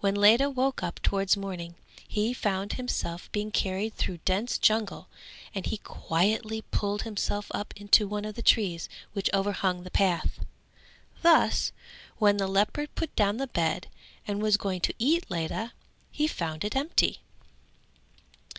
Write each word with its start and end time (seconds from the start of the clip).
When 0.00 0.14
Ledha 0.14 0.50
woke 0.50 0.82
up 0.82 1.00
towards 1.02 1.34
morning, 1.34 1.76
he 2.06 2.34
found 2.34 2.74
himself 2.74 3.32
being 3.32 3.50
carried 3.50 3.94
through 3.94 4.18
dense 4.26 4.58
jungle 4.58 5.08
and 5.54 5.64
he 5.64 5.78
quietly 5.78 6.60
pulled 6.70 7.04
himself 7.04 7.50
up 7.52 7.72
into 7.74 8.06
one 8.06 8.26
of 8.26 8.34
the 8.34 8.42
trees 8.42 8.90
which 9.14 9.30
overhung 9.32 9.82
the 9.82 9.90
path. 9.90 10.40
Thus 11.22 11.72
when 12.18 12.36
the 12.36 12.46
leopard 12.48 12.94
put 12.94 13.16
down 13.16 13.38
the 13.38 13.46
bed 13.46 13.86
and 14.28 14.42
was 14.42 14.58
going 14.58 14.82
to 14.82 14.94
eat 14.98 15.24
Ledha, 15.30 15.72
he 16.10 16.26
found 16.26 16.64
it 16.66 16.76
empty. 16.76 17.20